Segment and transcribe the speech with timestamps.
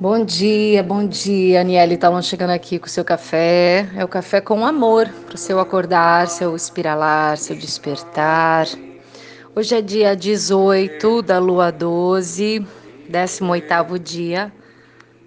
[0.00, 3.90] Bom dia, bom dia, Aniele Talon chegando aqui com o seu café.
[3.96, 8.68] É o café com amor para o seu acordar, seu espiralar, seu despertar.
[9.56, 12.64] Hoje é dia 18 da lua 12,
[13.08, 14.52] 18 dia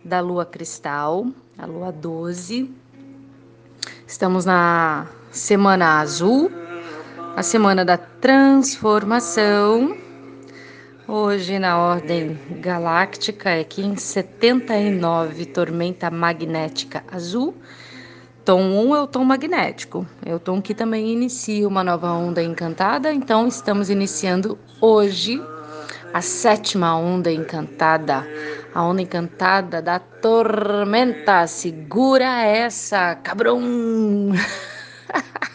[0.05, 1.28] da lua cristal,
[1.58, 2.74] a lua 12.
[4.08, 6.50] Estamos na semana azul,
[7.36, 9.98] a semana da transformação
[11.07, 17.55] Hoje, na ordem galáctica, é Kim 79, tormenta magnética azul.
[18.46, 22.42] Tom 1 é o tom magnético, é o tom que também inicia uma nova onda
[22.43, 23.11] encantada.
[23.11, 25.42] Então, estamos iniciando hoje
[26.14, 28.25] a sétima onda encantada,
[28.73, 31.47] a onda encantada da tormenta.
[31.47, 33.59] Segura essa, cabrão!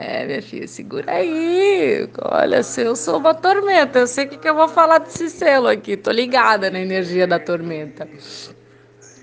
[0.00, 2.08] É, minha filha, segura aí.
[2.22, 5.28] Olha, se eu sou uma tormenta, eu sei o que, que eu vou falar desse
[5.28, 5.96] selo aqui.
[5.96, 8.08] Tô ligada na energia da tormenta.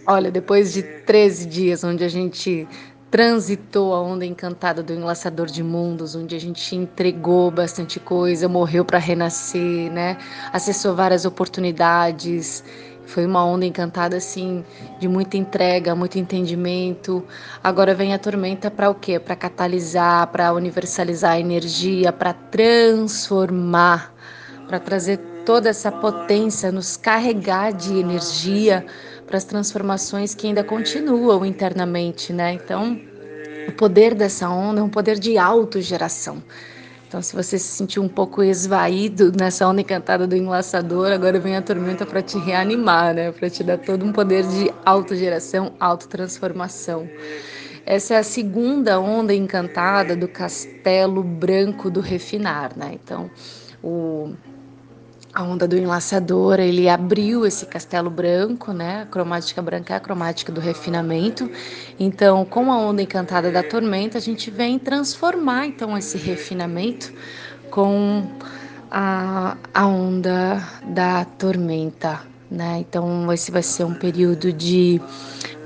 [0.05, 2.67] Olha, depois de 13 dias onde a gente
[3.09, 8.84] transitou a onda encantada do enlaçador de mundos, onde a gente entregou bastante coisa, morreu
[8.84, 10.17] para renascer, né?
[10.51, 12.62] Acessou várias oportunidades
[13.05, 14.63] foi uma onda encantada assim,
[14.99, 17.23] de muita entrega, muito entendimento.
[17.63, 19.20] Agora vem a tormenta para o quê?
[19.20, 24.13] Para catalisar, para universalizar a energia, para transformar,
[24.67, 28.85] para trazer toda essa potência, nos carregar de energia
[29.27, 32.53] para as transformações que ainda continuam internamente, né?
[32.53, 32.99] Então,
[33.67, 36.43] o poder dessa onda é um poder de autogeração.
[37.16, 41.55] Então, se você se sentiu um pouco esvaído nessa onda encantada do enlaçador, agora vem
[41.55, 43.32] a tormenta para te reanimar, né?
[43.32, 47.07] Para te dar todo um poder de autogeração, autotransformação.
[47.85, 52.91] Essa é a segunda onda encantada do castelo branco do refinar, né?
[53.02, 53.32] Então,
[53.82, 54.34] o
[55.36, 59.02] a onda do enlaçador, ele abriu esse castelo branco, né?
[59.02, 61.52] A cromática branca é a cromática do refinamento.
[62.00, 67.12] Então, com a onda encantada da tormenta, a gente vem transformar então esse refinamento
[67.69, 68.25] com
[68.90, 72.78] a, a onda da tormenta, né?
[72.79, 75.01] Então, esse vai ser um período de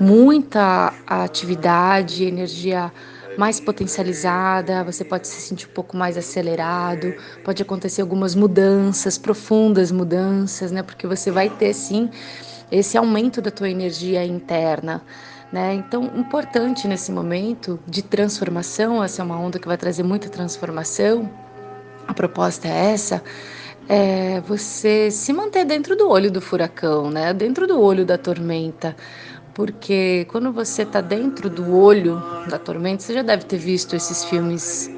[0.00, 2.90] muita atividade, energia
[3.38, 7.14] mais potencializada, você pode se sentir um pouco mais acelerado,
[7.44, 10.82] pode acontecer algumas mudanças, profundas mudanças, né?
[10.82, 12.10] Porque você vai ter sim
[12.70, 15.02] esse aumento da tua energia interna.
[15.52, 15.74] Né?
[15.74, 21.28] Então, importante nesse momento de transformação, essa é uma onda que vai trazer muita transformação.
[22.06, 23.22] A proposta é essa,
[23.88, 27.34] é você se manter dentro do olho do furacão, né?
[27.34, 28.94] Dentro do olho da tormenta,
[29.54, 34.24] porque quando você está dentro do olho da tormenta, você já deve ter visto esses
[34.24, 34.90] filmes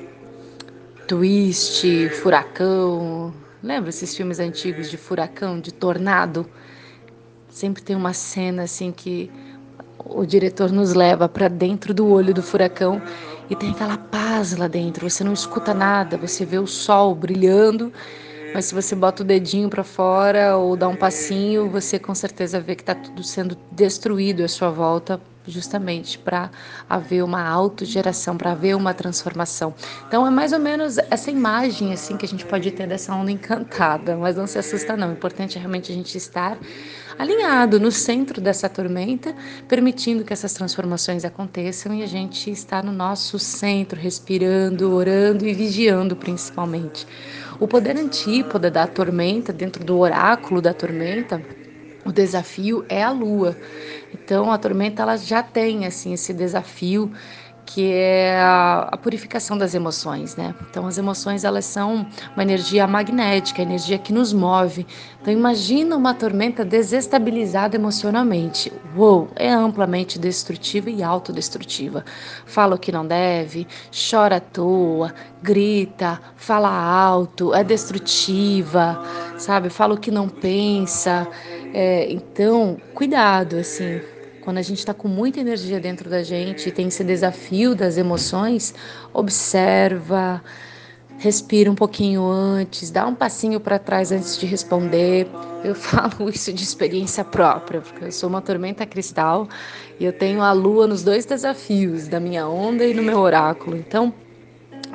[1.06, 3.32] Twist, Furacão.
[3.62, 6.46] Lembra esses filmes antigos de furacão, de tornado?
[7.48, 9.30] Sempre tem uma cena assim que
[10.04, 13.00] o diretor nos leva para dentro do olho do furacão
[13.48, 15.08] e tem aquela paz lá dentro.
[15.08, 17.92] Você não escuta nada, você vê o sol brilhando
[18.52, 22.60] mas se você bota o dedinho para fora ou dá um passinho, você com certeza
[22.60, 26.50] vê que está tudo sendo destruído à sua volta, justamente para
[26.88, 29.74] haver uma autogeração, para haver uma transformação.
[30.06, 33.30] Então é mais ou menos essa imagem assim que a gente pode ter dessa onda
[33.30, 35.10] encantada, mas não se assusta não.
[35.10, 36.58] O importante é realmente a gente estar
[37.18, 39.34] alinhado no centro dessa tormenta,
[39.68, 45.54] permitindo que essas transformações aconteçam e a gente estar no nosso centro, respirando, orando e
[45.54, 47.06] vigiando principalmente.
[47.60, 51.40] O poder antípoda da tormenta, dentro do oráculo da tormenta,
[52.04, 53.56] o desafio é a lua.
[54.12, 57.10] Então a tormenta ela já tem assim esse desafio
[57.64, 60.54] que é a, purificação das emoções, né?
[60.68, 64.86] Então as emoções elas são uma energia magnética, energia que nos move.
[65.20, 68.72] Então imagina uma tormenta desestabilizada emocionalmente.
[68.96, 72.04] Uou, é amplamente destrutiva e autodestrutiva.
[72.44, 79.02] Fala o que não deve, chora à toa, grita, fala alto, é destrutiva,
[79.38, 79.70] sabe?
[79.70, 81.26] Fala o que não pensa.
[81.72, 84.00] É, então cuidado, assim
[84.42, 87.96] quando a gente está com muita energia dentro da gente e tem esse desafio das
[87.96, 88.74] emoções,
[89.14, 90.42] observa,
[91.18, 95.28] respira um pouquinho antes, dá um passinho para trás antes de responder.
[95.62, 99.48] Eu falo isso de experiência própria, porque eu sou uma tormenta cristal
[99.98, 103.76] e eu tenho a lua nos dois desafios, da minha onda e no meu oráculo.
[103.76, 104.12] Então,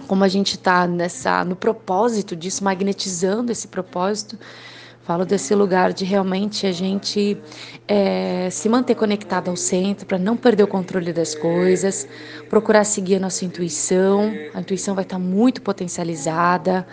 [0.07, 4.37] como a gente está nessa no propósito disso, magnetizando esse propósito,
[5.07, 7.37] Falo desse lugar de realmente a gente
[7.87, 12.05] é, se manter conectado ao centro para não perder o controle das coisas,
[12.49, 14.29] procurar seguir a nossa intuição.
[14.53, 16.85] A intuição vai estar tá muito potencializada,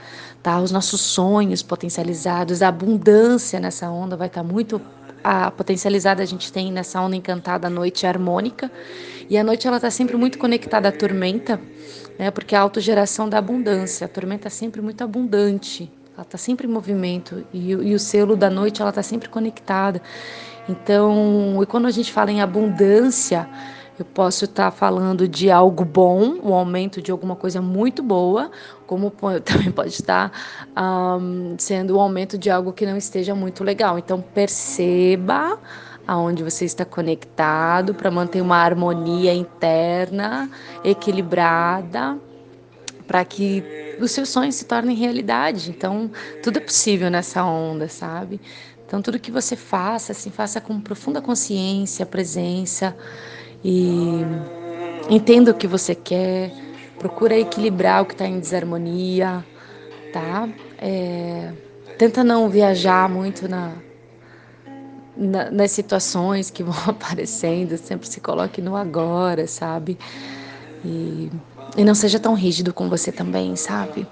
[0.44, 0.60] tá?
[0.60, 4.80] Os nossos sonhos potencializados, a abundância nessa onda vai estar tá muito
[5.24, 8.70] a potencializada a gente tem nessa onda encantada a noite harmônica
[9.28, 11.60] e a noite ela está sempre muito conectada à tormenta,
[12.16, 12.30] né?
[12.30, 16.70] Porque a autogeração da abundância, a tormenta é sempre muito abundante, ela está sempre em
[16.70, 20.00] movimento e, e, o selo da noite ela está sempre conectada.
[20.68, 23.48] Então, e quando a gente fala em abundância,
[23.98, 28.50] eu posso estar tá falando de algo bom, um aumento de alguma coisa muito boa,
[28.86, 29.10] como
[29.44, 30.30] também pode estar
[30.76, 33.98] um, sendo um aumento de algo que não esteja muito legal.
[33.98, 35.58] Então, perceba
[36.06, 40.48] aonde você está conectado para manter uma harmonia interna
[40.84, 42.16] equilibrada
[43.06, 45.70] para que os seus sonhos se tornem realidade.
[45.70, 46.10] Então,
[46.42, 48.40] tudo é possível nessa onda, sabe?
[48.86, 52.94] Então, tudo que você faça, assim, faça com profunda consciência, presença
[53.64, 54.20] e
[55.08, 56.52] entenda o que você quer.
[56.98, 59.44] Procura equilibrar o que está em desarmonia,
[60.12, 60.48] tá?
[60.78, 61.52] É,
[61.98, 63.72] tenta não viajar muito na,
[65.16, 67.76] na, nas situações que vão aparecendo.
[67.76, 69.98] Sempre se coloque no agora, sabe?
[70.84, 71.30] E
[71.76, 74.06] e não seja tão rígido com você também, sabe?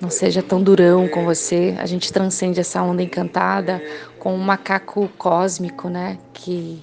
[0.00, 1.74] Não seja tão durão com você.
[1.78, 3.82] A gente transcende essa onda encantada
[4.18, 6.18] com um macaco cósmico, né?
[6.32, 6.82] Que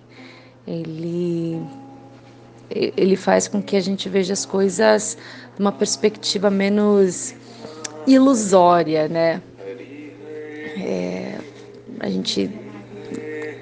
[0.65, 1.61] ele
[2.73, 5.17] ele faz com que a gente veja as coisas
[5.55, 7.35] de uma perspectiva menos
[8.07, 9.41] ilusória, né?
[10.77, 11.37] É,
[11.99, 12.49] a gente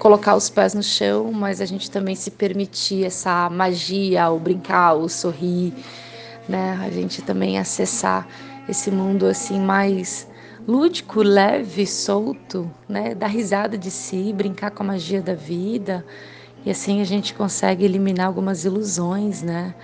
[0.00, 4.94] colocar os pés no chão, mas a gente também se permitir essa magia, o brincar,
[4.94, 5.74] o sorrir,
[6.48, 6.80] né?
[6.82, 8.26] A gente também acessar
[8.66, 10.26] esse mundo assim mais
[10.66, 13.14] lúdico, leve, solto, né?
[13.14, 16.04] Dar risada de si, brincar com a magia da vida.
[16.64, 19.74] E assim a gente consegue eliminar algumas ilusões, né?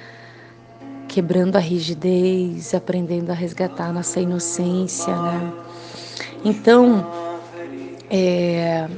[1.09, 5.53] Quebrando a rigidez, aprendendo a resgatar nossa inocência, né?
[6.43, 7.07] Então,
[8.11, 8.89] é,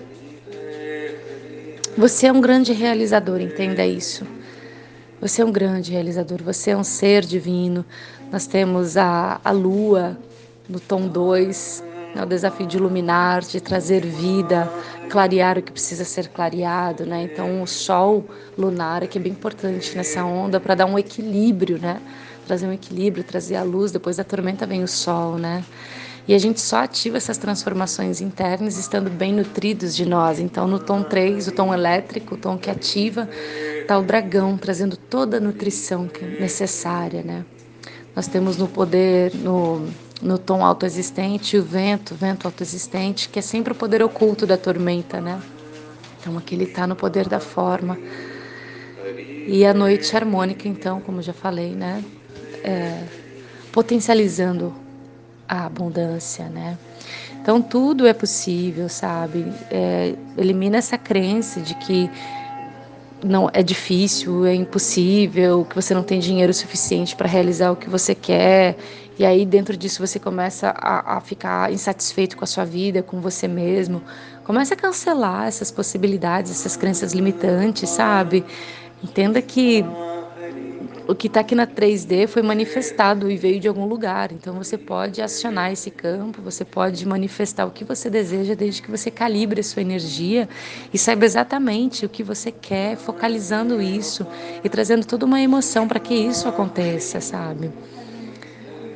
[1.98, 4.24] você é um grande realizador, entenda isso.
[5.20, 7.84] Você é um grande realizador, você é um ser divino.
[8.30, 10.16] Nós temos a, a lua
[10.68, 11.82] no tom 2,
[12.14, 14.72] né, o desafio de iluminar, de trazer vida,
[15.10, 17.24] clarear o que precisa ser clareado, né?
[17.24, 18.24] Então o sol
[18.56, 22.00] lunar que é bem importante nessa onda para dar um equilíbrio, né?
[22.46, 25.64] Trazer um equilíbrio, trazer a luz, depois da tormenta vem o sol, né?
[26.28, 30.38] E a gente só ativa essas transformações internas estando bem nutridos de nós.
[30.38, 33.26] Então, no tom 3, o tom elétrico, o tom que ativa,
[33.80, 37.46] está o dragão, trazendo toda a nutrição é necessária, né?
[38.14, 39.88] Nós temos no poder, no,
[40.20, 45.22] no tom autoexistente, o vento, vento autoexistente, que é sempre o poder oculto da tormenta,
[45.22, 45.40] né?
[46.20, 47.96] Então, aqui ele está no poder da forma.
[49.46, 52.04] E a noite harmônica, então, como já falei, né?
[52.62, 53.02] É,
[53.72, 54.87] potencializando
[55.48, 56.76] a abundância, né?
[57.40, 59.50] Então tudo é possível, sabe?
[59.70, 62.10] É, elimina essa crença de que
[63.24, 67.88] não é difícil, é impossível, que você não tem dinheiro suficiente para realizar o que
[67.88, 68.76] você quer.
[69.18, 73.20] E aí dentro disso você começa a, a ficar insatisfeito com a sua vida, com
[73.20, 74.02] você mesmo.
[74.44, 78.44] Começa a cancelar essas possibilidades, essas crenças limitantes, sabe?
[79.02, 79.84] Entenda que
[81.08, 84.30] o que está aqui na 3D foi manifestado e veio de algum lugar.
[84.30, 88.90] Então você pode acionar esse campo, você pode manifestar o que você deseja, desde que
[88.90, 90.46] você calibre a sua energia
[90.92, 94.26] e saiba exatamente o que você quer, focalizando isso
[94.62, 97.70] e trazendo toda uma emoção para que isso aconteça, sabe?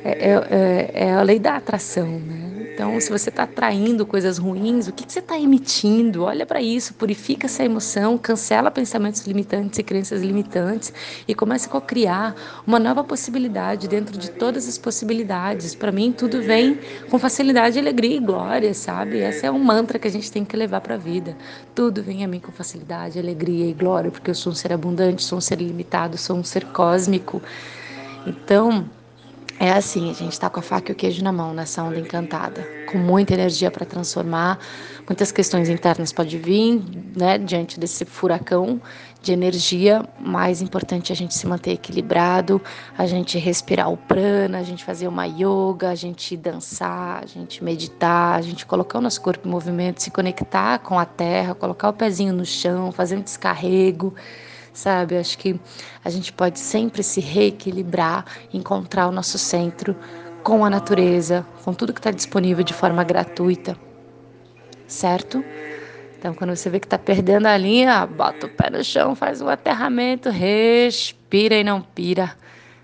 [0.05, 2.42] É, é, é, é a lei da atração, né?
[2.73, 6.23] Então, se você está atraindo coisas ruins, o que, que você está emitindo?
[6.23, 10.91] Olha para isso, purifica essa emoção, cancela pensamentos limitantes e crenças limitantes
[11.27, 15.75] e comece a criar uma nova possibilidade dentro de todas as possibilidades.
[15.75, 16.79] Para mim, tudo vem
[17.11, 19.19] com facilidade, alegria e glória, sabe?
[19.19, 21.37] Esse é um mantra que a gente tem que levar para a vida.
[21.75, 25.23] Tudo vem a mim com facilidade, alegria e glória, porque eu sou um ser abundante,
[25.23, 27.39] sou um ser limitado, sou um ser cósmico.
[28.25, 28.89] Então,
[29.63, 31.97] é assim, a gente está com a faca e o queijo na mão nessa onda
[31.97, 34.59] encantada, com muita energia para transformar,
[35.07, 36.83] muitas questões internas podem vir,
[37.15, 38.81] né, diante desse furacão
[39.21, 42.61] de energia, mais importante é a gente se manter equilibrado,
[42.97, 47.63] a gente respirar o prana, a gente fazer uma yoga, a gente dançar, a gente
[47.63, 51.87] meditar, a gente colocar o nosso corpo em movimento, se conectar com a terra, colocar
[51.87, 54.13] o pezinho no chão, fazer um descarrego,
[54.73, 55.17] sabe?
[55.17, 55.59] Acho que
[56.03, 59.95] a gente pode sempre se reequilibrar, encontrar o nosso centro
[60.43, 63.77] com a natureza, com tudo que está disponível de forma gratuita.
[64.87, 65.43] certo?
[66.19, 69.41] Então, quando você vê que está perdendo a linha, bota o pé no chão, faz
[69.41, 72.33] um aterramento, respira e não pira.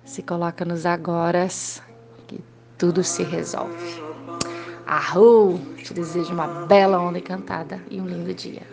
[0.03, 1.47] Se coloca nos agora,
[2.27, 2.41] que
[2.77, 4.03] tudo se resolve.
[4.85, 5.59] Arru!
[5.77, 8.63] Te desejo uma bela onda encantada e um lindo dia.